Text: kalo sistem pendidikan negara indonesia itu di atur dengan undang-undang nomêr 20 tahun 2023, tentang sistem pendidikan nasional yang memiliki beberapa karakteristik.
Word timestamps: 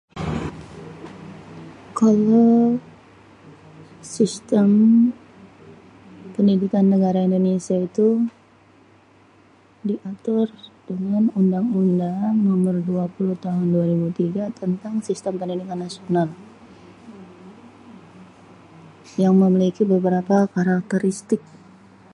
kalo 1.99 2.41
sistem 4.15 4.69
pendidikan 6.33 6.85
negara 6.93 7.19
indonesia 7.29 7.77
itu 7.89 8.07
di 9.87 9.93
atur 10.09 10.47
dengan 10.89 11.23
undang-undang 11.39 12.31
nomêr 12.47 12.77
20 12.81 13.45
tahun 13.45 13.65
2023, 13.69 14.57
tentang 14.61 14.95
sistem 15.07 15.33
pendidikan 15.39 15.79
nasional 15.85 16.27
yang 19.23 19.35
memiliki 19.43 19.83
beberapa 19.93 20.35
karakteristik. 20.55 21.41